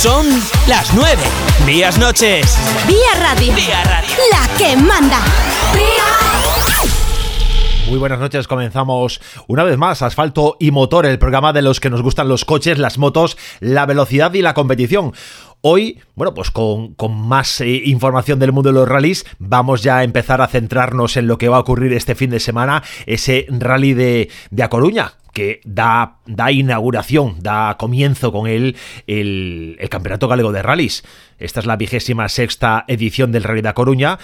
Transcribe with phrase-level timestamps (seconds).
[0.00, 0.26] Son
[0.66, 1.22] las 9.
[1.66, 2.56] Días noches.
[2.88, 3.54] Vía Radio.
[3.54, 4.08] Vía Radio.
[4.32, 5.18] La que manda.
[7.86, 11.90] Muy buenas noches, comenzamos una vez más Asfalto y Motor, el programa de los que
[11.90, 15.12] nos gustan los coches, las motos, la velocidad y la competición.
[15.60, 20.04] Hoy, bueno, pues con, más eh, información del mundo de los rallies, vamos ya a
[20.04, 23.92] empezar a centrarnos en lo que va a ocurrir este fin de semana, ese rally
[23.92, 28.76] de, de A Coruña, que da, da inauguración, da comienzo con él
[29.06, 31.04] el, el Campeonato Galego de Rallys.
[31.40, 34.18] Esta es la vigésima sexta edición del Rally de Coruña.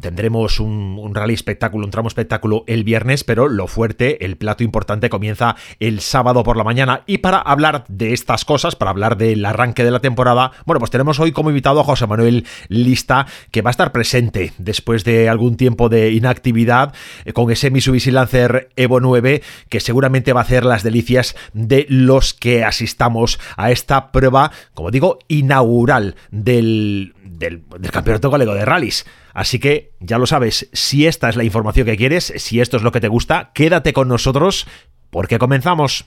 [0.00, 5.10] Tendremos un, rally espectáculo, un tramo espectáculo el viernes, pero lo fuerte, el plato importante
[5.10, 7.02] comienza el sábado por la mañana.
[7.06, 10.90] Y para hablar de estas cosas, para hablar del arranque de la temporada, bueno, pues
[10.90, 15.28] tenemos hoy como invitado a José Manuel Lista, que va a estar presente después de
[15.28, 16.94] algún tiempo de inactividad
[17.26, 21.84] eh, con ese Mitsubishi Lancer Evo 9, que seguramente va a hacer las delicias de
[21.90, 29.06] los que asistamos a esta prueba, como digo, inaugural de del, Campeonato Galego de Rallys.
[29.32, 32.82] Así que ya lo sabes, si esta es la información que quieres, si esto es
[32.82, 34.66] lo que te gusta, quédate con nosotros
[35.10, 36.06] porque comenzamos.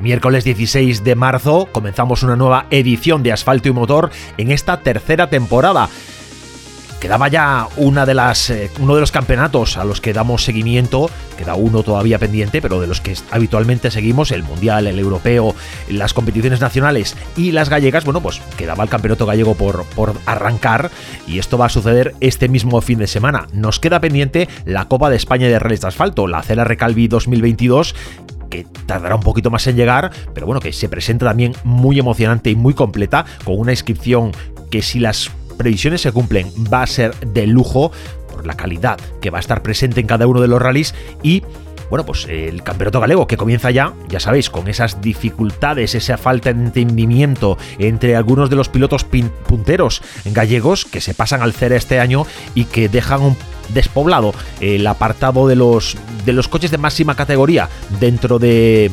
[0.00, 5.28] Miércoles 16 de marzo comenzamos una nueva edición de Asfalto y Motor en esta tercera
[5.28, 5.88] temporada.
[7.00, 11.08] Quedaba ya una de las, eh, uno de los campeonatos a los que damos seguimiento,
[11.36, 15.54] queda uno todavía pendiente, pero de los que habitualmente seguimos, el Mundial, el Europeo,
[15.88, 20.90] las competiciones nacionales y las gallegas, bueno, pues quedaba el Campeonato Gallego por, por arrancar
[21.28, 23.46] y esto va a suceder este mismo fin de semana.
[23.52, 27.94] Nos queda pendiente la Copa de España de Rallys de Asfalto, la CELA Recalvi 2022,
[28.48, 32.50] que tardará un poquito más en llegar, pero bueno, que se presenta también muy emocionante
[32.50, 34.32] y muy completa, con una inscripción
[34.70, 37.90] que si las previsiones se cumplen va a ser de lujo
[38.32, 41.42] por la calidad que va a estar presente en cada uno de los rallies y
[41.90, 46.52] bueno, pues el campeonato galego que comienza ya, ya sabéis, con esas dificultades, esa falta
[46.52, 51.98] de entendimiento entre algunos de los pilotos punteros gallegos que se pasan al CERA este
[51.98, 53.36] año y que dejan un
[53.68, 57.68] despoblado el apartado de los, de los coches de máxima categoría
[58.00, 58.90] dentro de,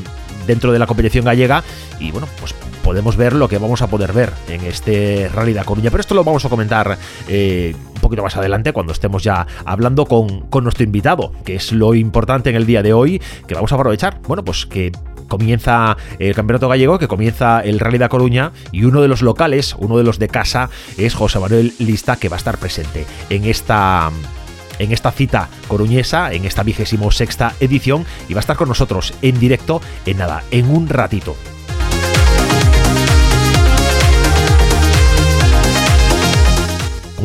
[0.47, 1.63] dentro de la competición gallega
[1.99, 2.53] y bueno, pues
[2.83, 5.89] podemos ver lo que vamos a poder ver en este Rally de Coruña.
[5.89, 6.97] Pero esto lo vamos a comentar
[7.27, 11.71] eh, un poquito más adelante cuando estemos ya hablando con, con nuestro invitado, que es
[11.71, 14.19] lo importante en el día de hoy, que vamos a aprovechar.
[14.27, 14.91] Bueno, pues que
[15.27, 19.75] comienza el Campeonato Gallego, que comienza el Rally de Coruña y uno de los locales,
[19.79, 23.45] uno de los de casa, es José Manuel Lista, que va a estar presente en
[23.45, 24.11] esta
[24.79, 29.13] en esta cita coruñesa, en esta vigésimo sexta edición, y va a estar con nosotros
[29.21, 31.35] en directo en nada, en un ratito.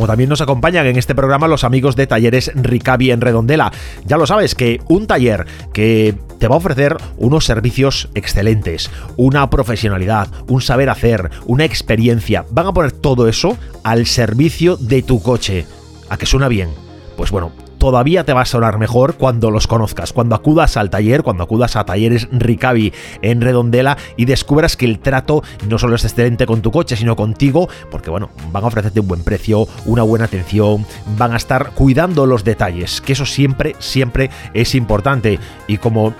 [0.00, 3.70] Como también nos acompañan en este programa los amigos de Talleres Ricavi en Redondela.
[4.06, 5.44] Ya lo sabes que un taller
[5.74, 12.46] que te va a ofrecer unos servicios excelentes, una profesionalidad, un saber hacer, una experiencia,
[12.50, 15.66] van a poner todo eso al servicio de tu coche.
[16.08, 16.70] ¿A que suena bien?
[17.20, 21.22] Pues bueno, todavía te va a sonar mejor cuando los conozcas, cuando acudas al taller,
[21.22, 26.04] cuando acudas a talleres Ricavi en Redondela y descubras que el trato no solo es
[26.06, 30.02] excelente con tu coche, sino contigo, porque bueno, van a ofrecerte un buen precio, una
[30.02, 30.86] buena atención,
[31.18, 35.38] van a estar cuidando los detalles, que eso siempre, siempre es importante.
[35.68, 36.14] Y como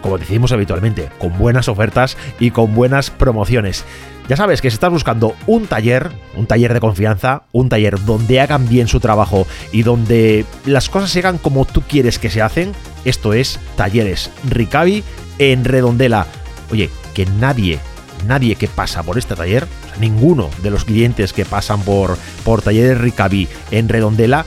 [0.00, 3.84] como decimos habitualmente, con buenas ofertas y con buenas promociones.
[4.28, 8.40] Ya sabes que si estás buscando un taller, un taller de confianza, un taller donde
[8.40, 12.40] hagan bien su trabajo y donde las cosas se hagan como tú quieres que se
[12.40, 12.72] hacen,
[13.04, 15.02] esto es Talleres Ricavi
[15.40, 16.26] en Redondela.
[16.70, 17.80] Oye, que nadie,
[18.28, 19.66] nadie que pasa por este taller,
[19.98, 24.44] ninguno de los clientes que pasan por, por Talleres Ricavi en Redondela,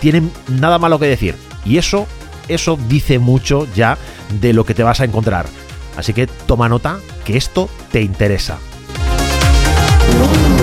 [0.00, 1.34] tienen nada malo que decir.
[1.64, 2.06] Y eso,
[2.48, 3.96] eso dice mucho ya
[4.40, 5.46] de lo que te vas a encontrar.
[5.96, 8.58] Así que toma nota que esto te interesa.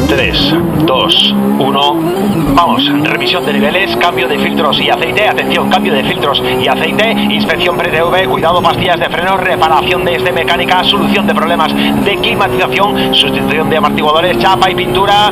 [0.07, 2.53] 3, 2, 1.
[2.53, 5.27] Vamos, revisión de niveles, cambio de filtros y aceite.
[5.27, 7.12] Atención, cambio de filtros y aceite.
[7.12, 13.15] Inspección pre-TV, cuidado, pastillas de freno, reparación de este mecánica, solución de problemas de climatización,
[13.15, 15.31] sustitución de amortiguadores, chapa y pintura.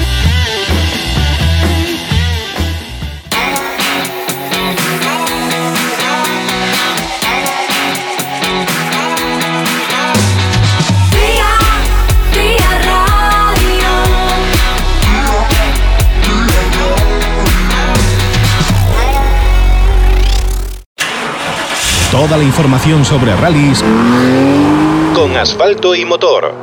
[22.21, 23.83] Toda la información sobre rallies
[25.15, 26.53] con asfalto y motor.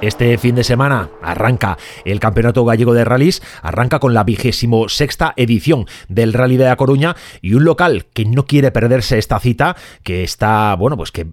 [0.00, 5.32] Este fin de semana arranca el Campeonato Gallego de Rallys, arranca con la vigésimo sexta
[5.36, 9.76] edición del Rally de La Coruña y un local que no quiere perderse esta cita,
[10.02, 11.28] que está, bueno, pues que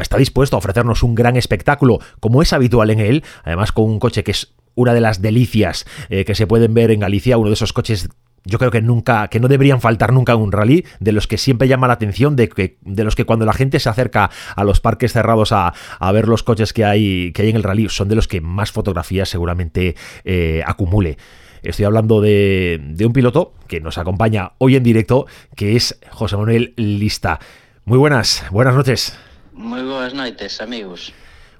[0.00, 3.98] está dispuesto a ofrecernos un gran espectáculo, como es habitual en él, además con un
[3.98, 7.50] coche que es una de las delicias eh, que se pueden ver en Galicia, uno
[7.50, 8.08] de esos coches
[8.44, 11.38] yo creo que nunca, que no deberían faltar nunca en un rally, de los que
[11.38, 14.64] siempre llama la atención, de, que, de los que cuando la gente se acerca a
[14.64, 15.72] los parques cerrados a,
[16.12, 18.72] ver los coches que hay, que hay en el rally, son de los que más
[18.72, 21.18] fotografías seguramente eh, acumule.
[21.62, 25.26] Estoy hablando de, de, un piloto que nos acompaña hoy en directo,
[25.56, 27.40] que es José Manuel Lista.
[27.84, 29.18] Muy buenas, buenas noches.
[29.52, 31.12] Muy buenas noches, amigos.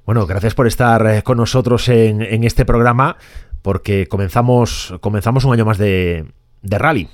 [0.06, 3.16] Bueno, gracias por estar eh, con nosotros en, en este programa,
[3.60, 6.26] porque comenzamos, comenzamos un año más de,
[6.62, 7.06] de rally.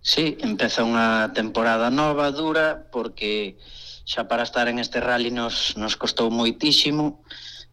[0.00, 3.60] Sí, empeza unha temporada nova, dura, porque
[4.08, 7.20] xa para estar en este rally nos, nos costou moitísimo,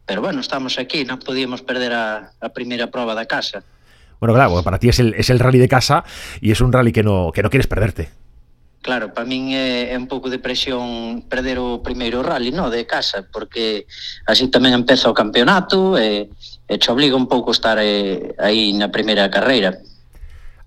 [0.04, 3.64] pero bueno, estamos aquí, non podíamos perder a, a primeira prova da casa.
[4.20, 6.04] Bueno, claro, para ti es el, es el rally de casa
[6.40, 8.10] y es un rally que no, que no quieres perderte.
[8.82, 12.86] Claro, para min é, é un pouco de presión perder o primeiro rally, no, de
[12.86, 13.90] casa, porque
[14.24, 18.88] así tamén empeza o campeonato e, e te obliga un pouco estar eh, aí na
[18.88, 19.82] primeira carreira.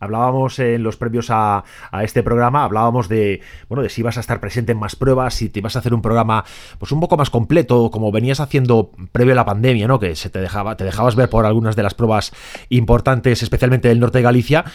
[0.02, 1.64] Hablábamos en los previos a,
[2.02, 5.48] este programa, hablábamos de, bueno, de si ibas a estar presente en más pruebas, si
[5.48, 6.44] te ibas a hacer un programa
[6.80, 10.00] pues un poco más completo, como venías haciendo previo a la pandemia, ¿no?
[10.00, 12.32] Que se te dejaba, te dejabas ver por algunas de las pruebas
[12.70, 14.66] importantes, especialmente del norte de Galicia.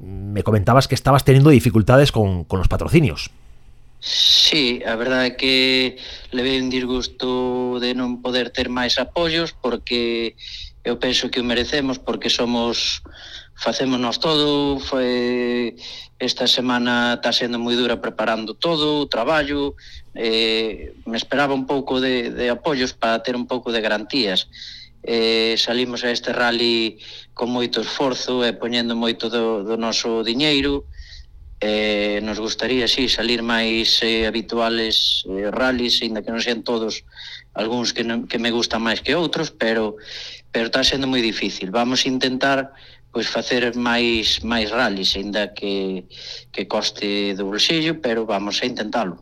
[0.00, 3.30] Me comentabas que estabas teniendo dificultades con, con los patrocinios.
[4.04, 5.96] Sí, a verdade é que
[6.28, 10.36] levei un disgusto de non poder ter máis apoios porque
[10.84, 13.00] eu penso que o merecemos porque somos
[13.56, 15.74] facémonos todo foi,
[16.20, 19.74] esta semana está sendo moi dura preparando todo o traballo
[20.14, 24.48] eh, me esperaba un pouco de, de apoios para ter un pouco de garantías.
[25.02, 26.98] Eh, salimos a este rally
[27.34, 30.86] con moito esforzo e eh, poñendo moito do, do noso diñeiro.
[31.60, 37.04] Eh, nos gustaría sí, salir máis eh, habituales eh, rallies, ainda que non sean todos
[37.52, 40.00] algúns que, non, que me gustan máis que outros, pero
[40.54, 41.74] pero está sendo moi difícil.
[41.74, 42.70] Vamos intentar
[43.10, 46.06] pois facer máis máis rallies, aínda que
[46.54, 49.18] que coste do bolsillo, pero vamos a intentalo.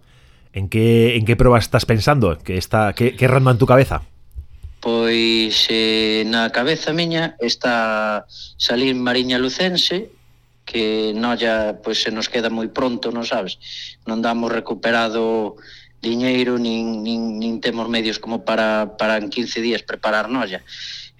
[0.52, 2.36] En que en que proba estás pensando?
[2.36, 4.04] Que está que que ronda en tu cabeza?
[4.84, 8.28] Pois eh, na cabeza miña está
[8.60, 10.12] salir Mariña Lucense,
[10.68, 13.56] que nolla pois se nos queda moi pronto, non sabes?
[14.04, 15.56] Non damos recuperado
[16.02, 20.60] diñeiro nin, nin, nin temos medios como para, para en 15 días preparar nolla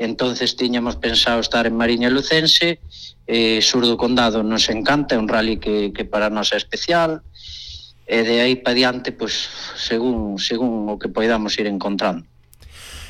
[0.05, 2.81] entonces tiñamos pensado estar en Mariña Lucense,
[3.27, 7.23] eh, sur do condado nos encanta, é un rally que, que para nós é especial,
[8.07, 12.27] e de aí para diante, pois, según, según o que poidamos ir encontrando.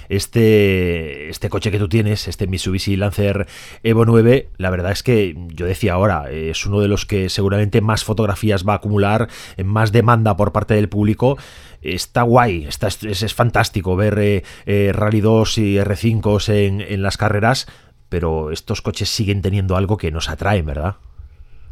[0.08, 3.46] Este, este coche que tú tienes, este Mitsubishi Lancer
[3.82, 7.80] Evo 9, la verdad es que yo decía ahora, es uno de los que seguramente
[7.80, 9.28] más fotografías va a acumular,
[9.64, 11.38] más demanda por parte del público
[11.82, 17.02] está guay, está, es, es fantástico ver eh, eh, Rally 2 y R5 en, en
[17.02, 17.66] las carreras,
[18.08, 20.96] pero estos coches siguen teniendo algo que nos atrae, ¿verdad?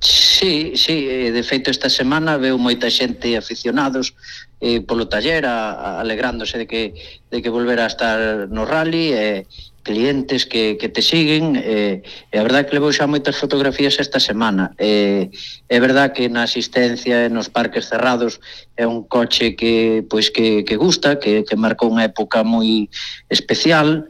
[0.00, 4.16] Sí, sí, eh, de feito esta semana veo moita xente aficionados
[4.64, 6.96] eh, polo taller a, a, alegrándose de que,
[7.28, 9.40] de que volver a estar no rally e eh,
[9.82, 12.00] clientes que, que te siguen eh,
[12.32, 14.72] e a verdad que levou xa moitas fotografías esta semana.
[14.80, 15.28] Eh,
[15.68, 18.40] é verdad que na asistencia e nos parques cerrados
[18.80, 22.88] é un coche que pois que, que gusta que, que marcou unha época moi
[23.28, 24.08] especial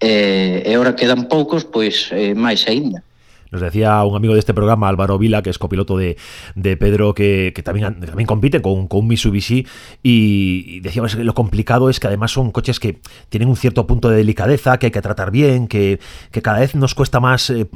[0.00, 3.04] eh, e ora quedan poucos pois eh, máis aínda.
[3.50, 6.16] Nos decía un amigo de este programa, Álvaro Vila, que es copiloto de,
[6.54, 9.66] de Pedro, que, que también, también compite con, con un Mitsubishi,
[10.02, 14.10] y, decíamos que lo complicado es que además son coches que tienen un cierto punto
[14.10, 15.98] de delicadeza, que hay que tratar bien, que,
[16.30, 17.66] que cada vez nos cuesta más eh,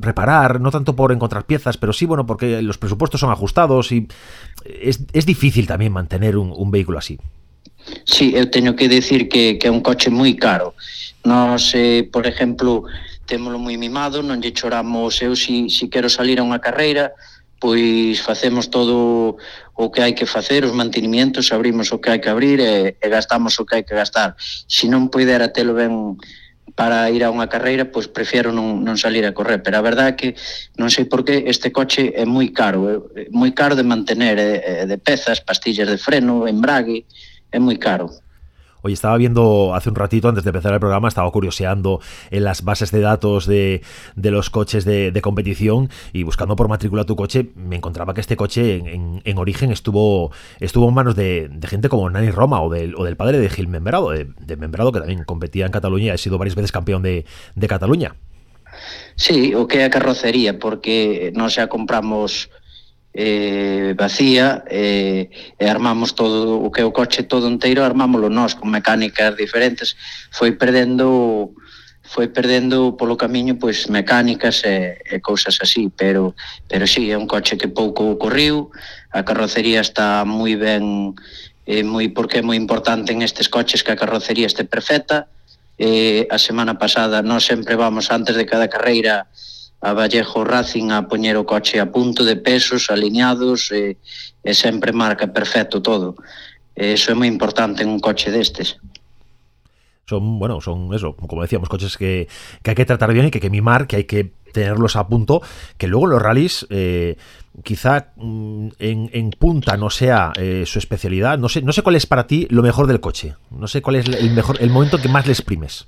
[0.00, 4.08] reparar, no tanto por encontrar piezas, pero sí, bueno, porque los presupuestos son ajustados y
[4.64, 7.18] es, es difícil también mantener un, un vehículo así.
[8.04, 10.74] Sí, eu teño que decir que, que un coche moi caro.
[11.24, 12.84] Nós, eh, por exemplo,
[13.30, 17.14] témolo moi mimado, non lle choramos, eu si, si quero salir a unha carreira,
[17.62, 19.38] pois facemos todo
[19.78, 23.06] o que hai que facer, os mantenimientos, abrimos o que hai que abrir e, e
[23.06, 24.34] gastamos o que hai que gastar.
[24.66, 26.18] Se non poidera telo ben
[26.74, 30.10] para ir a unha carreira, pois prefiero non, non salir a correr, pero a verdade
[30.10, 30.28] é que
[30.80, 34.82] non sei por que este coche é moi caro, é moi caro de mantener, é,
[34.82, 37.06] é de pezas, pastillas de freno, embrague,
[37.52, 38.10] é moi caro.
[38.82, 42.62] Oye, estaba viendo hace un ratito, antes de empezar el programa, estaba curioseando en las
[42.62, 43.82] bases de datos de,
[44.16, 48.36] de los coches de, competición y buscando por matrícula tu coche, me encontraba que este
[48.36, 52.70] coche en, en, en origen estuvo, estuvo en manos de, gente como Nani Roma o
[52.70, 56.10] del, o del padre de Gil Membrado, de, Membrado, que también competía en Cataluña y
[56.10, 57.24] ha sido varias veces campeón de,
[57.68, 58.16] Cataluña.
[59.14, 62.50] Sí, o que a carrocería, porque non xa compramos
[63.14, 68.54] eh, vacía eh, e armamos todo o que é o coche todo inteiro armámolo nós
[68.54, 69.98] con mecánicas diferentes.
[70.30, 71.54] Foi perdendo
[72.10, 76.34] foi perdendo polo camiño pois mecánicas e, e cousas así pero
[76.66, 78.74] pero si sí, é un coche que pouco corriu
[79.14, 81.14] a carrocería está moi ben
[81.66, 85.30] eh, moi porque é moi importante en estes coches que a carrocería este perfecta.
[85.80, 89.30] Eh, a semana pasada nós sempre vamos antes de cada carreira
[89.80, 93.96] a Vallejo Racing a poñer o coche a punto de pesos, alineados e,
[94.44, 96.20] e sempre marca perfecto todo.
[96.76, 98.76] Eso é moi importante en un coche destes.
[100.04, 102.28] Son, bueno, son eso, como decíamos, coches que,
[102.62, 105.40] que hay que tratar bien y que que mimar, que hay que tenerlos a punto,
[105.78, 107.16] que luego los rallies eh,
[107.62, 111.38] quizá mm, en, en, punta no sea eh, su especialidad.
[111.38, 113.36] No sé, no sé cuál es para ti lo mejor del coche.
[113.50, 115.86] No sé cuál es el mejor, el momento que más le exprimes.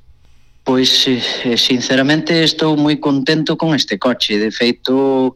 [0.64, 4.38] Pois, eh, sinceramente, estou moi contento con este coche.
[4.38, 5.35] De feito,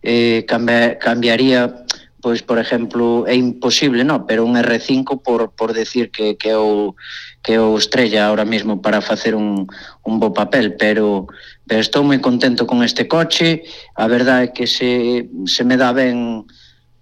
[0.00, 1.84] eh, cambia, cambiaría,
[2.24, 4.24] pois, por exemplo, é imposible, non?
[4.24, 6.96] Pero un R5, por, por decir que, que, é o,
[7.44, 9.68] que é o estrella ahora mesmo para facer un,
[10.08, 11.28] un bo papel, pero,
[11.68, 13.68] pero estou moi contento con este coche.
[13.92, 16.48] A verdade é que se, se me dá ben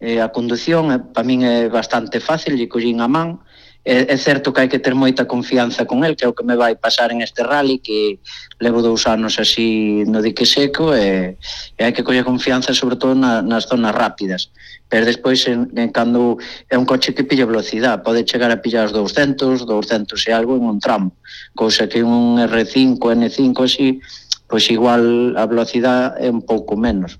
[0.02, 3.38] eh, a condución, eh, para min é bastante fácil, lle collín a man,
[3.84, 6.44] é, é certo que hai que ter moita confianza con el, que é o que
[6.44, 8.20] me vai pasar en este rally, que
[8.60, 11.36] levo dous anos así no dique seco, e,
[11.78, 14.52] e hai que coller confianza sobre todo na, nas zonas rápidas.
[14.90, 16.36] Pero despois, en, en cando
[16.68, 20.60] é un coche que pilla velocidade, pode chegar a pillar os 200, 200 e algo
[20.60, 21.16] en un tramo,
[21.56, 24.00] cousa que un R5, N5 así,
[24.44, 27.16] pois igual a velocidade é un pouco menos.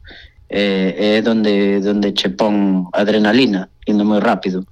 [0.50, 4.66] É, é donde, donde che pon adrenalina, indo moi rápido.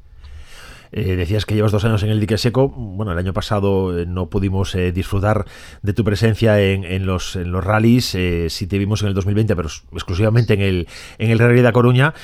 [0.92, 2.68] Eh, decías que llevas dos años en el dique seco.
[2.68, 5.44] Bueno, el año pasado eh, no pudimos eh, disfrutar
[5.82, 8.16] de tu presencia en, los, en los rallies.
[8.48, 12.14] Sí te vimos en el 2020, pero exclusivamente en el, en el Rally de Coruña.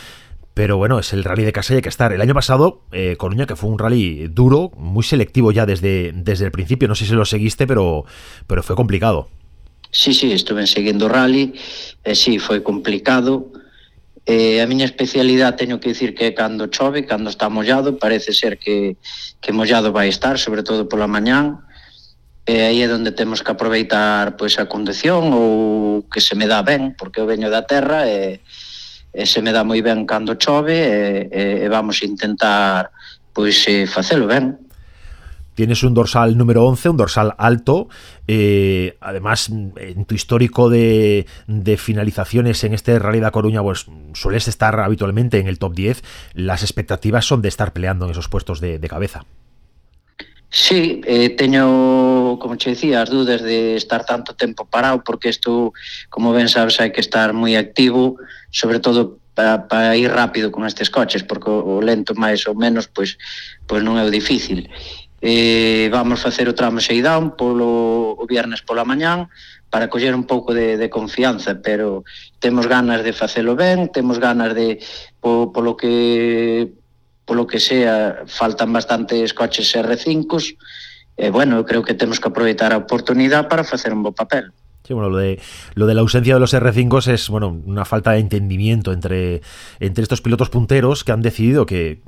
[0.55, 2.13] Pero bueno, es el rally de casa y hay que estar.
[2.13, 2.83] El año pasado,
[3.19, 6.87] Coruña, que fue un rally duro, muy selectivo ya desde, desde el principio.
[6.87, 8.05] No sé si lo seguiste, pero,
[8.47, 9.29] pero fue complicado.
[9.91, 11.55] Sí, sí, estuve siguiendo rally.
[12.13, 13.51] Sí, fue complicado.
[14.27, 18.33] Eh, a miña especialidade teño que dicir que é cando chove, cando está mollado, parece
[18.33, 18.97] ser que,
[19.41, 21.61] que mollado vai estar, sobre todo pola mañán,
[22.49, 26.65] e aí é onde temos que aproveitar pois a condición ou que se me dá
[26.65, 28.41] ben, porque eu veño da terra e,
[29.13, 32.93] e se me dá moi ben cando chove e, e, e vamos intentar
[33.37, 34.64] pois eh, facelo ben.
[35.55, 37.89] Tienes un dorsal número 11, un dorsal alto.
[38.27, 44.79] Eh, además, en tu histórico de, de, finalizaciones en este de Coruña, pues sueles estar
[44.81, 46.03] habitualmente en el top 10.
[46.35, 49.25] Las expectativas son de estar peleando en esos puestos de, cabeza.
[50.51, 51.35] Sí, eh,
[52.39, 55.73] como che decía, as dudas de estar tanto tempo parado, porque isto,
[56.11, 58.23] como ben sabes, hai que estar moi activo,
[58.55, 63.19] sobre todo para, ir rápido con estes coches, porque o lento máis ou menos, pois,
[63.67, 64.71] pois non é difícil
[65.25, 69.33] eh, vamos facer o tramo Xeidán polo, o viernes pola mañán
[69.73, 72.05] para coller un pouco de, de confianza, pero
[72.45, 74.85] temos ganas de facelo ben, temos ganas de,
[75.25, 76.77] po, polo que
[77.25, 80.61] polo que sea, faltan bastantes coches R5s,
[81.17, 84.53] e bueno, eu creo que temos que aproveitar a oportunidade para facer un bo papel.
[84.87, 85.41] Sí, bueno, lo de,
[85.75, 89.41] lo de la ausencia de los R5 es bueno, una falta de entendimiento entre,
[89.81, 92.03] entre estos pilotos punteros que han decidido que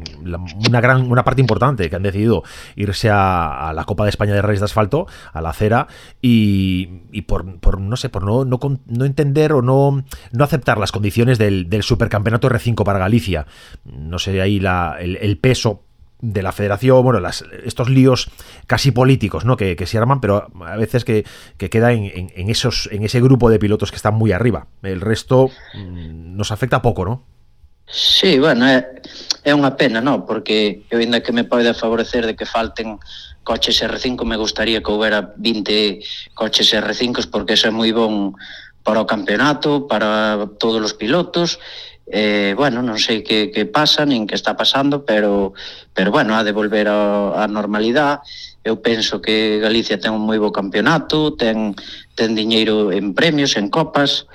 [0.68, 2.42] una gran una parte importante que han decidido
[2.74, 5.86] irse a, la Copa de España de Reyes de Asfalto, a la acera,
[6.20, 10.76] y, y por, por, no sé, por no, no, no, entender o no, no aceptar
[10.76, 13.46] las condiciones del, del supercampeonato R5 para Galicia.
[13.86, 15.85] No sé ahí la, el peso
[16.32, 18.28] de la federación, bueno, las, estos líos
[18.66, 19.56] casi políticos, ¿no?
[19.56, 21.24] Que, se arman, pero a veces que,
[21.56, 24.66] que queda en, esos, en ese grupo de pilotos que están muy arriba.
[24.82, 27.22] El resto mmm, nos afecta poco, ¿no?
[27.88, 28.98] Sí, bueno, é,
[29.46, 30.26] é unha pena, no?
[30.26, 32.98] porque eu ainda que me pode favorecer de que falten
[33.46, 36.02] coches R5, me gustaría que houbera 20
[36.34, 38.34] coches R5 porque eso é moi bon
[38.82, 41.62] para o campeonato, para todos os pilotos,
[42.06, 45.58] eh, bueno, non sei que, que pasa nin que está pasando, pero,
[45.90, 48.22] pero bueno, ha de volver a, a normalidade.
[48.66, 51.74] Eu penso que Galicia ten un moi bo campeonato, ten,
[52.18, 54.26] ten diñeiro en premios, en copas,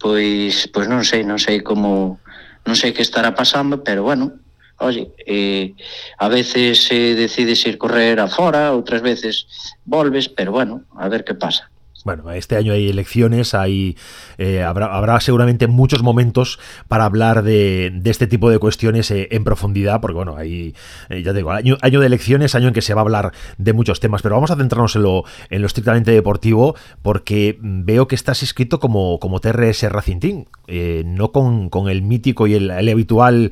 [0.00, 2.20] pois, pois non sei, non sei como,
[2.64, 4.32] non sei que estará pasando, pero bueno,
[4.80, 5.76] oye, eh,
[6.16, 9.48] a veces eh, decides ir correr afora, outras veces
[9.84, 11.68] volves, pero bueno, a ver que pasa.
[12.06, 13.96] Bueno, este año hay elecciones, hay
[14.38, 19.26] eh, habrá, habrá, seguramente muchos momentos para hablar de, de este tipo de cuestiones eh,
[19.32, 20.76] en profundidad, porque bueno, hay,
[21.08, 23.32] eh, ya te digo, año, año, de elecciones, año en que se va a hablar
[23.58, 28.06] de muchos temas, pero vamos a centrarnos en lo, en lo estrictamente deportivo, porque veo
[28.06, 32.54] que estás inscrito como, como TRS Racing Team, eh, no con, con, el mítico y
[32.54, 33.50] el, el habitual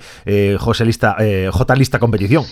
[0.59, 1.17] José Lista,
[1.51, 2.45] J Lista competición.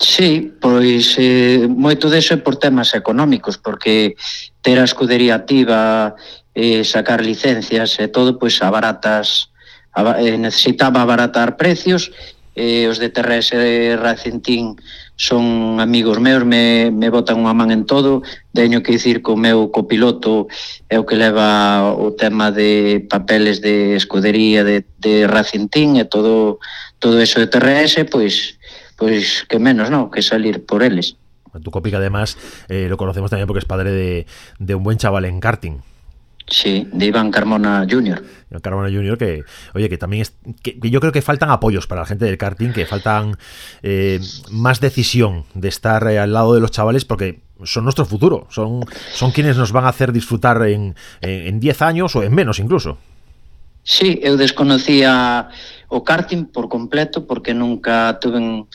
[0.00, 4.16] Sí, pois eh, moito deso é por temas económicos, porque
[4.64, 6.16] ter a escudería activa,
[6.56, 9.52] eh, sacar licencias e todo, pois abaratas,
[9.92, 12.16] ab eh, necesitaba abaratar precios,
[12.56, 14.80] eh, os de TRS e Racentín
[15.20, 18.24] son amigos meus, me, me botan unha man en todo,
[18.56, 20.48] teño que dicir que o meu copiloto
[20.88, 26.56] é o que leva o tema de papeles de escudería de, de Racentín e todo,
[26.96, 28.56] todo eso de TRS, pois
[29.00, 30.10] pues que menos, ¿no?
[30.10, 31.16] Que salir por eles.
[31.64, 32.36] Tu copica además
[32.68, 34.26] eh, lo conocemos también porque es padre de,
[34.58, 35.78] de un buen chaval en karting.
[36.46, 38.22] Sí, de Iván Carmona Jr.
[38.50, 39.16] Iván Carmona Jr.
[39.16, 42.26] que, oye, que también es, que, que, yo creo que faltan apoyos para la gente
[42.26, 43.36] del karting, que faltan
[43.82, 48.48] eh, más decisión de estar eh, al lado de los chavales porque son nuestro futuro,
[48.50, 52.98] son, son quienes nos van a hacer disfrutar en 10 años o en menos incluso.
[53.90, 55.50] Sí, eu desconocía
[55.88, 58.70] o karting por completo porque nunca tuven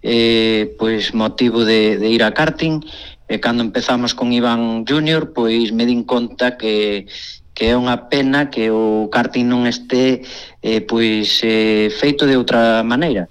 [0.00, 2.80] eh, pois motivo de, de ir a karting.
[3.28, 7.04] E cando empezamos con Iván Junior pois me din conta que
[7.52, 10.24] que é unha pena que o karting non este
[10.64, 13.28] eh, pois eh, feito de outra maneira.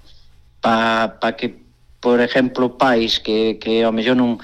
[0.62, 1.50] Pa, pa que
[1.98, 4.38] por exemplo pais que, que ao mellor non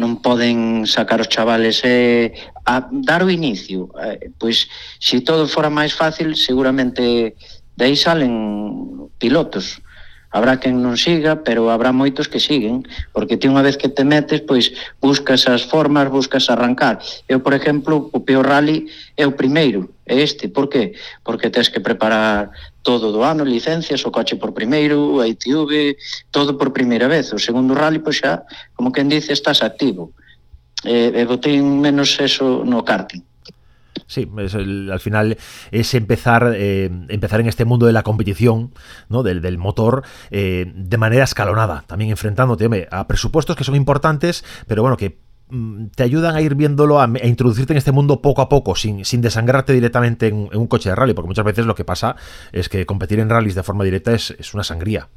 [0.00, 2.32] non poden sacar os chavales eh,
[2.64, 7.36] a dar o inicio eh, pois se todo fora máis fácil seguramente
[7.76, 9.82] de aí salen pilotos
[10.32, 14.02] habrá quen non siga, pero habrá moitos que siguen, porque ti unha vez que te
[14.02, 17.04] metes, pois buscas as formas, buscas arrancar.
[17.28, 20.96] Eu, por exemplo, o peor rally é o primeiro, é este, por qué?
[21.20, 22.50] Porque tens que preparar
[22.82, 25.96] todo do ano, licencias, o coche por primeiro, a ITV,
[26.30, 27.32] todo por primeira vez.
[27.32, 28.42] O segundo rally, pois xa,
[28.74, 30.12] como quen dice, estás activo.
[30.84, 33.22] E, e menos eso no karting.
[34.06, 34.28] Sí,
[34.90, 35.38] al final
[35.70, 38.74] es empezar, eh, empezar en este mundo de la competición,
[39.08, 39.22] ¿no?
[39.22, 44.98] del, motor, eh, de manera escalonada, también enfrentándote a presupuestos que son importantes, pero bueno,
[44.98, 45.21] que
[45.94, 49.20] te ayudan a ir viéndolo, a, introducirte en este mundo poco a poco, sin, sin
[49.20, 52.16] desangrarte directamente en, un coche de rally, porque muchas veces lo que pasa
[52.52, 55.08] es que competir en rallies de forma directa es, es una sangría.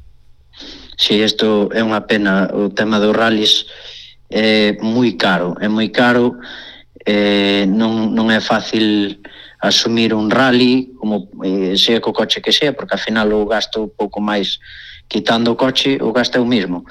[0.96, 3.68] Sí, esto é unha pena, o tema dos rallies
[4.32, 6.40] é moi caro, é moi caro,
[7.04, 9.20] eh, non, non é fácil
[9.60, 13.88] asumir un rally como eh, sea co coche que sea porque ao final o gasto
[13.88, 14.60] un pouco máis
[15.08, 16.84] quitando coche o gasto é o mismo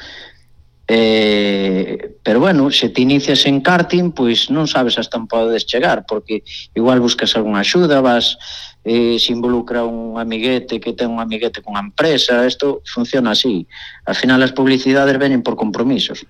[0.87, 6.05] Eh, pero bueno, se te inicias en karting, pois non sabes hasta onde podes chegar,
[6.05, 6.45] porque
[6.77, 8.37] igual buscas algunha axuda, vas
[8.85, 13.65] eh, se involucra un amiguete que ten un amiguete con a empresa, isto funciona así.
[14.05, 16.21] Al final as publicidades venen por compromisos.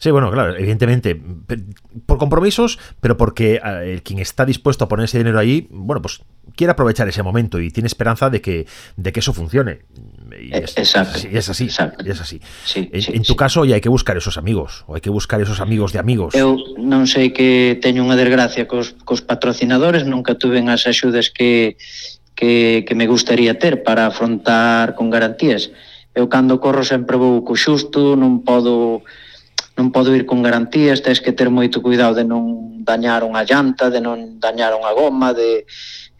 [0.00, 1.20] Sí, bueno, claro, evidentemente,
[2.06, 6.00] por compromisos, pero porque eh, el quien está dispuesto a poner ese dinero ahí, bueno,
[6.00, 6.22] pues
[6.56, 9.80] quiere aprovechar ese momento y tiene esperanza de que, de que eso funcione.
[10.40, 11.18] Y es, exacto.
[11.18, 11.64] Sí, es así.
[11.64, 12.02] Exacto.
[12.06, 12.40] Es así.
[12.64, 13.36] Sí, en, sí, en tu sí.
[13.36, 16.32] caso, ya hay que buscar esos amigos, o hay que buscar esos amigos de amigos.
[16.32, 21.76] Eu non sei que teño unha desgracia cos, cos patrocinadores, nunca tuve as axudas que,
[22.32, 25.68] que, que me gustaría ter para afrontar con garantías.
[26.16, 29.04] Eu cando corro sempre vou co xusto, non podo
[29.80, 33.88] non podo ir con garantías, tens que ter moito cuidado de non dañar unha llanta,
[33.88, 35.64] de non dañar unha goma, de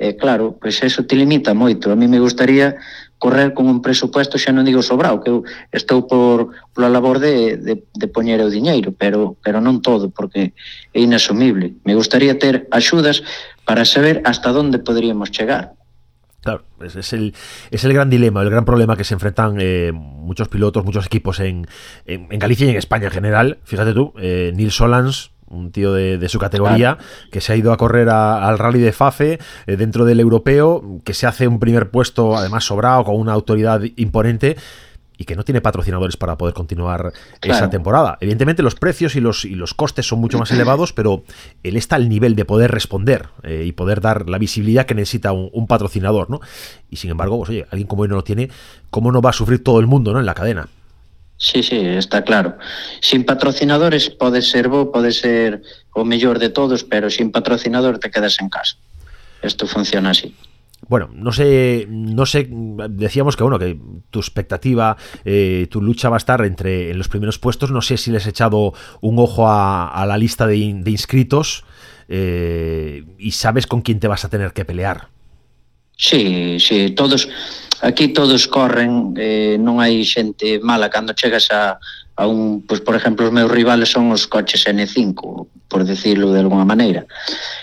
[0.00, 1.92] eh, claro, pois eso te limita moito.
[1.92, 2.80] A mí me gustaría
[3.20, 5.44] correr con un presupuesto, xa non digo sobrado, que eu
[5.76, 10.56] estou por pola labor de, de, de poñer o diñeiro, pero, pero non todo, porque
[10.96, 11.76] é inasumible.
[11.84, 13.20] Me gustaría ter axudas
[13.68, 15.76] para saber hasta onde poderíamos chegar.
[16.42, 17.34] Claro, es, es, el,
[17.70, 21.38] es el gran dilema, el gran problema que se enfrentan eh, muchos pilotos, muchos equipos
[21.40, 21.66] en,
[22.06, 23.58] en, en, Galicia y en España en general.
[23.64, 26.96] Fíjate tú, eh, Neil Solans, un tío de, su categoría,
[27.30, 31.12] que se ha ido a correr al rally de Fafe eh, dentro del europeo, que
[31.12, 34.56] se hace un primer puesto, además sobrado, con una autoridad imponente
[35.20, 38.16] y que no tiene patrocinadores para poder continuar esa temporada.
[38.22, 41.24] Evidentemente los precios y los, y los costes son mucho más elevados, pero
[41.62, 45.32] él está al nivel de poder responder eh, y poder dar la visibilidad que necesita
[45.32, 46.40] un, patrocinador, ¿no?
[46.88, 48.48] Y sin embargo, pues oye, alguien como él no lo tiene,
[48.88, 50.20] ¿cómo no va a sufrir todo el mundo, ¿no?
[50.20, 50.68] En la cadena.
[51.36, 52.56] Sí, sí, está claro.
[53.02, 55.60] Sin patrocinadores puede ser vos, puede ser
[55.92, 58.76] o mejor de todos, pero sin patrocinador te quedas en casa.
[59.42, 60.34] Esto funciona así.
[60.88, 63.78] Bueno, no sé, no sé, decíamos que bueno, que
[64.10, 67.70] tu expectativa, eh, tu lucha va a estar entre en los primeros puestos.
[67.70, 71.64] No sé si les he echado un ojo a, la lista de, inscritos
[72.08, 75.08] eh, y sabes con quién te vas a tener que pelear.
[75.96, 77.28] Sí, sí, todos,
[77.82, 81.76] aquí todos corren, eh, non hai xente mala cando chegas a,
[82.20, 86.44] a un, pois por exemplo, os meus rivales son os coches N5, por decirlo de
[86.44, 87.08] alguna maneira.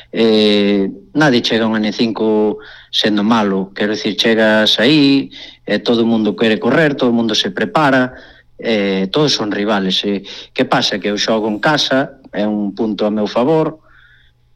[0.10, 2.58] Eh, nadie chega a un N5
[2.90, 5.30] sendo malo, quero dicir, chegas aí,
[5.70, 8.18] eh, todo o mundo quere correr, todo o mundo se prepara,
[8.58, 10.02] eh, todos son rivales.
[10.02, 10.98] E, eh, que pasa?
[10.98, 13.78] Que eu xogo en casa, é un punto a meu favor,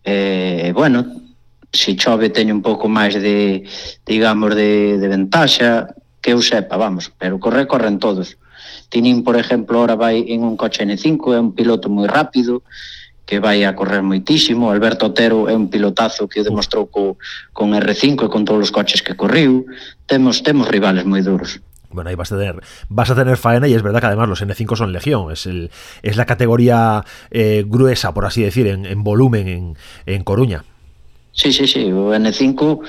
[0.01, 1.05] eh, bueno,
[1.69, 3.69] se chove teño un pouco máis de,
[4.01, 5.93] digamos, de, de ventaxa,
[6.25, 8.40] que eu sepa, vamos, pero correr corren todos.
[8.91, 12.67] Tinín, por exemplo, ahora vai en un coche N5, é un piloto moi rápido,
[13.23, 14.67] que vai a correr moitísimo.
[14.67, 17.15] Alberto Otero é un pilotazo que o demostrou co,
[17.55, 19.63] con R5 e con todos os coches que corriu.
[20.03, 21.63] Temos temos rivales moi duros.
[21.87, 22.59] Bueno, ahí vas a tener,
[22.91, 25.71] vas a tener faena y es verdad que además los N5 son legión, es, el,
[26.03, 30.63] es la categoría eh, gruesa, por así decir, en, en volumen en, en Coruña.
[31.31, 32.79] Sí, sí, sí, o N5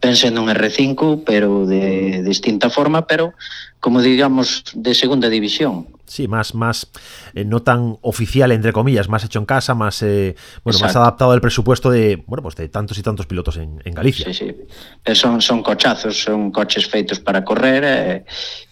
[0.00, 3.36] pensa nun R5, pero de distinta forma, pero
[3.80, 6.90] como digamos de segunda división, Sí, más, más
[7.34, 10.84] eh, no tan oficial, entre comillas, más hecho en casa, más eh, bueno, Exacto.
[10.86, 14.24] más adaptado al presupuesto de bueno pues de tantos y tantos pilotos en, en Galicia.
[14.26, 14.56] Sí, sí.
[15.04, 18.24] Eh, son, son cochazos, son coches feitos para correr, eh,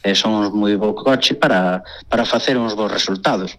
[0.03, 3.55] eh son uns moi bo coches para, para facer uns bons resultados.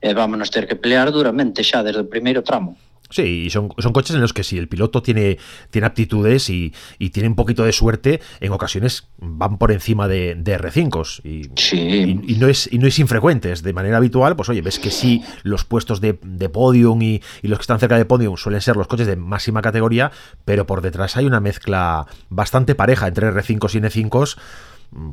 [0.00, 2.80] Eh, vámonos ter que pelear duramente xa desde o primeiro tramo.
[3.10, 5.38] Sí, son, son coches en los que si el piloto tiene,
[5.70, 10.34] tiene aptitudes y, y, tiene un poquito de suerte, en ocasiones van por encima de,
[10.34, 12.20] de R5 y, sí.
[12.26, 14.90] y, no es, y no es infrecuente, es de manera habitual, pues oye, ves que
[14.90, 18.60] sí, los puestos de, de podium y, y, los que están cerca de podium suelen
[18.60, 20.12] ser los coches de máxima categoría,
[20.44, 24.36] pero por detrás hay una mezcla bastante pareja entre R5 y N5,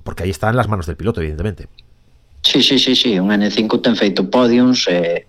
[0.03, 1.69] porque ahí están las manos del piloto, evidentemente.
[2.41, 5.25] Sí, sí, sí, sí, un N5 ten feito podiums e,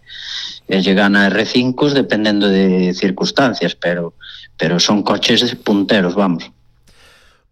[0.69, 4.15] e lle gana R5 dependendo de circunstancias, pero
[4.57, 6.51] pero son coches punteros, vamos.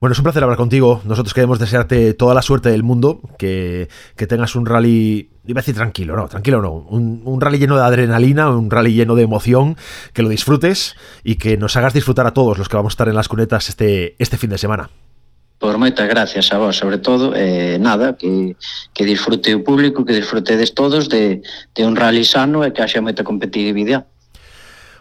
[0.00, 1.00] Bueno, es un placer hablar contigo.
[1.04, 5.62] Nosotros queremos desearte toda la suerte del mundo, que, que tengas un rally, iba a
[5.62, 9.22] decir tranquilo, no, tranquilo no, un, un, rally lleno de adrenalina, un rally lleno de
[9.22, 9.76] emoción,
[10.12, 13.08] que lo disfrutes y que nos hagas disfrutar a todos los que vamos a estar
[13.08, 14.90] en las cunetas este, este fin de semana.
[15.58, 18.56] Por moitas gracias a vos, sobre todo, eh, nada, que,
[18.92, 21.40] que disfrute o público, que disfrutedes todos de,
[21.74, 24.04] de un rally sano e que haxa moita competitividade.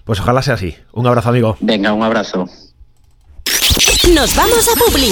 [0.05, 0.75] Pues ojalá sea así.
[0.93, 1.57] Un abrazo, amigo.
[1.59, 2.47] Venga, un abrazo.
[4.13, 5.11] Nos vamos a Publi.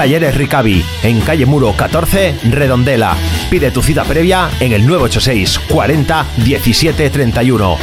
[0.00, 3.14] Talleres Ricavi, en calle Muro 14, Redondela.
[3.50, 7.76] Pide tu cita previa en el 986 40 17 31.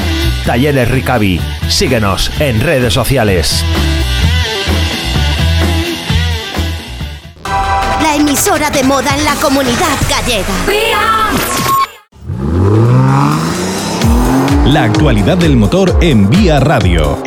[0.44, 1.40] Talleres Ricavi.
[1.68, 3.64] Síguenos en redes sociales.
[8.02, 10.56] La emisora de moda en la comunidad gallega.
[14.66, 17.22] La actualidad del motor en Vía Radio.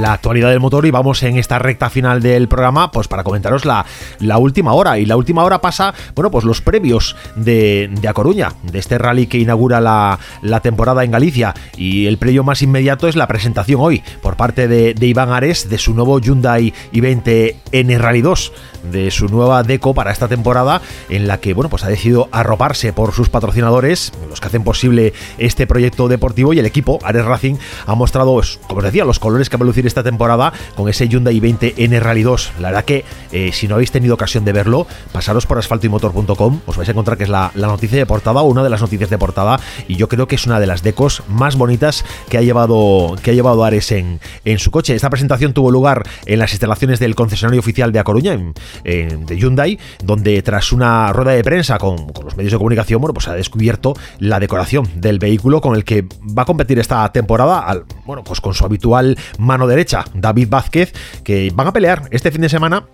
[0.00, 3.64] La actualidad del motor y vamos en esta recta final del programa pues para comentaros
[3.64, 3.84] la,
[4.20, 4.98] la última hora.
[4.98, 8.98] Y la última hora pasa bueno pues los previos de, de A Coruña de este
[8.98, 11.54] rally que inaugura la, la, temporada en Galicia.
[11.76, 15.78] Y el previo más inmediato es la presentación hoy por parte de, Iván Ares de
[15.78, 18.52] su nuevo Hyundai i20N Rally 2
[18.92, 22.92] de su nueva deco para esta temporada en la que bueno pues ha decidido arroparse
[22.92, 26.52] por sus patrocinadores los que hacen posible este proyecto deportivo.
[26.52, 27.56] Y el equipo Ares Racing
[27.86, 30.88] ha mostrado pues, como os decía los colores que va a lucir esta temporada con
[30.88, 32.52] ese Hyundai 20N Rally 2.
[32.60, 36.76] La verdad que eh, si no habéis tenido ocasión de verlo, pasaros por asfaltoymotor.com, os
[36.76, 39.60] vais a encontrar que es la, noticia de portada, una de las noticias de portada,
[39.88, 43.32] y yo creo que es una de las decos más bonitas que ha llevado, que
[43.32, 44.94] ha llevado Ares en, en su coche.
[44.94, 48.38] Esta presentación tuvo lugar en las instalaciones del concesionario oficial de A Coruña,
[48.84, 53.28] de Hyundai, donde tras una rueda de prensa con, los medios de comunicación, bueno, pues
[53.28, 58.24] ha descubierto la decoración del vehículo con el que va a competir esta temporada, bueno,
[58.24, 59.77] pues con su habitual mano derecha,
[60.14, 60.92] David Vázquez,
[61.24, 62.86] que van a pelear este fin de semana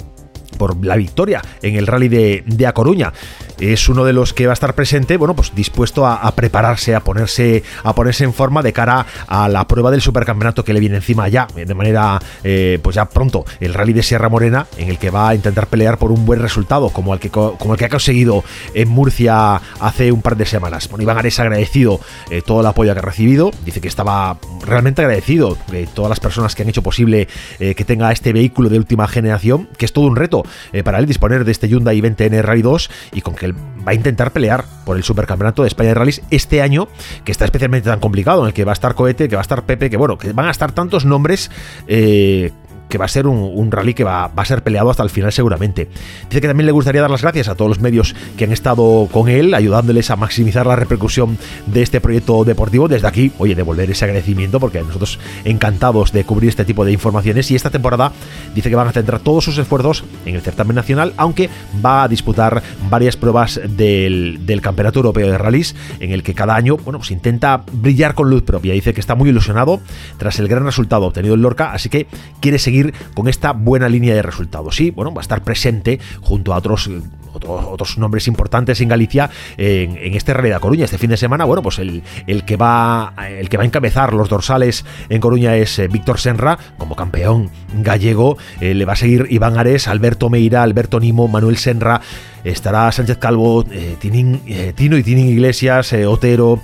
[0.59, 3.13] por la victoria en el rally de, de A Coruña
[3.59, 7.01] es uno de los que va a estar presente, bueno, pues dispuesto a, prepararse, a
[7.01, 10.97] ponerse, a ponerse en forma de cara a la prueba del supercampeonato que le viene
[10.97, 14.99] encima ya, de manera, eh, pues ya pronto, el rally de Sierra Morena, en el
[14.99, 17.85] que va a intentar pelear por un buen resultado, como el que, como el que
[17.85, 20.89] ha conseguido en Murcia hace un par de semanas.
[20.89, 25.03] Bueno, Iván Ares agradecido eh, todo el apoyo que ha recibido, dice que estaba realmente
[25.03, 27.29] agradecido de todas las personas que han hecho posible
[27.61, 30.45] eh, que tenga este vehículo de última generación, que es todo un reto
[30.85, 33.95] para él disponer de este Hyundai 20N Rally 2 y con que él va a
[33.95, 36.89] intentar pelear por el supercampeonato de España de rallies este año,
[37.25, 39.43] que está especialmente tan complicado, en el que va a estar Cohete, que va a
[39.43, 41.51] estar Pepe, que bueno, que van a estar tantos nombres
[41.87, 42.53] eh,
[42.89, 45.89] que va a ser un, rally que va, a ser peleado hasta el final seguramente.
[46.29, 49.09] Dice que también le gustaría dar las gracias a todos los medios que han estado
[49.11, 52.89] con él, ayudándoles a maximizar la repercusión de este proyecto deportivo.
[52.89, 57.51] Desde aquí, oye, devolver ese agradecimiento porque nosotros encantados de cubrir este tipo de informaciones
[57.51, 58.13] y esta temporada
[58.55, 61.49] dice que van a centrar todos sus esfuerzos en el certamen nacional, aunque
[61.85, 66.77] va a disputar varias pruebas del, Campeonato Europeo de Rallys, en el que cada año,
[66.79, 68.73] bueno, pues intenta brillar con luz propia.
[68.73, 69.81] Dice que está muy ilusionado
[70.17, 72.07] tras el gran resultado obtenido en Lorca, así que
[72.41, 72.74] quiere seguir
[73.15, 74.77] con esta buena línea de resultados.
[74.77, 76.91] Sí, bueno, va a estar presente junto a otros
[77.35, 80.85] otros, nombres importantes en Galicia en, este de Coruña.
[80.85, 84.13] Este fin de semana, bueno, pues el, el, que va, el que va a encabezar
[84.13, 88.37] los dorsales en Coruña es eh, Víctor Senra, como campeón gallego.
[88.61, 92.01] Eh, le va a seguir Iván Ares, Alberto Meira, Alberto Nimo, Manuel Senra.
[92.45, 96.61] Estará Sánchez Calvo, eh, Tino y Tinin Iglesias, Otero,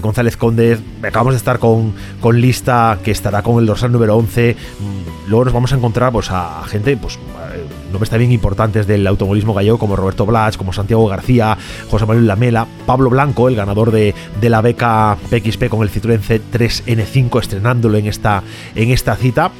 [0.00, 0.78] González Conde.
[1.02, 4.56] Acabamos de estar con, con lista que estará con el dorsal número 11.
[4.80, 7.18] Mm, luego nos vamos a encontrar pues, a, gente, pues,
[7.90, 11.56] nombres también importantes del automovilismo gallego como Roberto Blas, como Santiago García,
[11.90, 16.20] José Manuel Lamela, Pablo Blanco, el ganador de, de la beca PXP con el Citroën
[16.20, 18.42] C3N5 estrenándolo en esta,
[18.74, 19.50] en esta cita.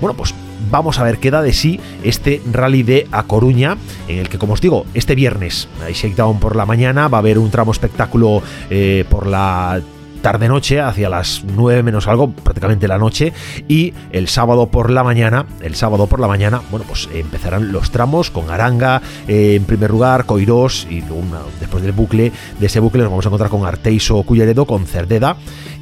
[0.00, 0.34] Bueno, pues
[0.70, 3.76] vamos a ver qué da de sí este rally de A Coruña,
[4.08, 7.20] en el que, como os digo, este viernes, ahí Shakedown por la mañana, va a
[7.20, 9.80] haber un tramo espectáculo eh, por la
[10.24, 13.34] tarde-noche, hacia las 9 menos algo, prácticamente la noche,
[13.68, 17.90] y el sábado por la mañana, el sábado por la mañana, bueno, pues empezarán los
[17.90, 21.02] tramos con Aranga eh, en primer lugar, Coirós, y
[21.60, 25.36] después del bucle, de ese bucle nos vamos a encontrar con Arteiso Culleredo, con Cerdeda,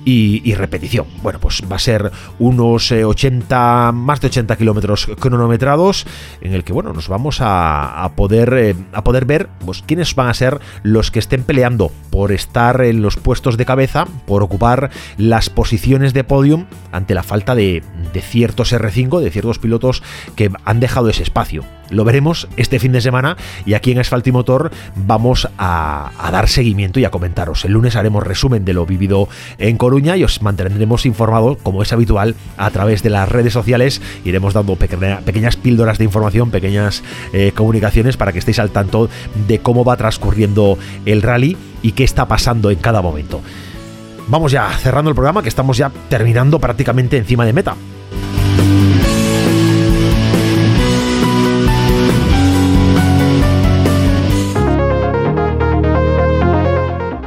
[0.05, 1.07] y, repetición.
[1.23, 6.07] Bueno, pues va a ser unos 80, eh, más de 80 kilómetros cronometrados,
[6.41, 10.29] en el que, bueno, nos vamos a, poder, eh, a poder ver pues, quiénes van
[10.29, 14.91] a ser los que estén peleando por estar en los puestos de cabeza, por ocupar
[15.17, 20.03] las posiciones de podium ante la falta de, de ciertos R5, de ciertos pilotos
[20.37, 21.65] que han dejado ese espacio.
[21.91, 26.49] Lo veremos este fin de semana y aquí en Asfalto y Motor vamos a, dar
[26.49, 27.65] seguimiento y a comentaros.
[27.65, 31.93] El lunes haremos resumen de lo vivido en Coruña y os mantendremos informados, como es
[31.93, 34.01] habitual, a través de las redes sociales.
[34.25, 39.11] Iremos dando pequeñas píldoras de información, pequeñas eh, comunicaciones para que estéis al tanto
[39.47, 43.43] de cómo va transcurriendo el rally y qué está pasando en cada momento.
[44.29, 47.75] Vamos ya cerrando el programa que estamos ya terminando prácticamente encima de meta.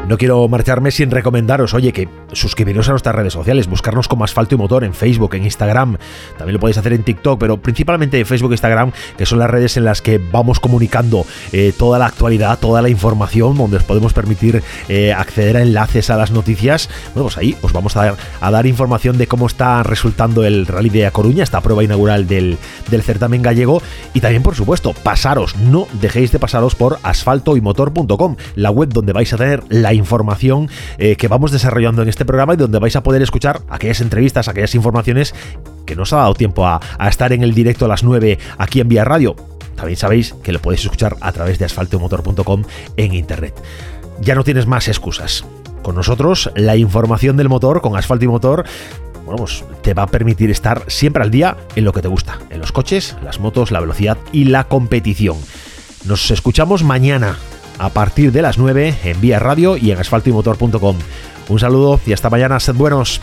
[0.07, 4.55] No quiero marcharme sin recomendaros, oye, que suscribiros a nuestras redes sociales, buscarnos como Asfalto
[4.55, 5.97] y Motor en Facebook, en Instagram,
[6.37, 9.49] también lo podéis hacer en TikTok, pero principalmente en Facebook e Instagram, que son las
[9.49, 13.83] redes en las que vamos comunicando eh, toda la actualidad, toda la información, donde os
[13.83, 16.89] podemos permitir eh, acceder a enlaces a las noticias.
[17.13, 20.67] Bueno, pues ahí os vamos a dar, a dar información de cómo está resultando el
[20.67, 22.57] Rally de A Coruña, esta prueba inaugural del,
[22.89, 23.81] del certamen gallego,
[24.13, 29.31] y también, por supuesto, pasaros, no dejéis de pasaros por asfaltoymotor.com, la web donde vais
[29.33, 33.03] a tener la información eh, que vamos desarrollando en este programa y donde vais a
[33.03, 35.33] poder escuchar aquellas entrevistas, aquellas informaciones
[35.85, 38.79] que no os ha dado tiempo a, estar en el directo a las 9 aquí
[38.79, 39.35] en Vía Radio.
[39.75, 42.63] También sabéis que lo podéis escuchar a través de asfaltomotor.com
[42.97, 43.53] en internet.
[44.21, 45.45] Ya no tienes más excusas.
[45.83, 48.65] Con nosotros, la información del motor con asfalto y motor
[49.25, 52.39] bueno, pues te va a permitir estar siempre al día en lo que te gusta,
[52.51, 55.37] en los coches, las motos, la velocidad y la competición.
[56.05, 57.37] Nos escuchamos mañana
[57.79, 60.97] a partir de las 9 en Vía Radio y en asfaltoymotor.com.
[61.47, 63.21] Un saludo y hasta mañana, sed buenos.